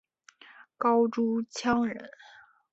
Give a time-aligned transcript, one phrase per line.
[0.79, 2.09] 高阇羌人。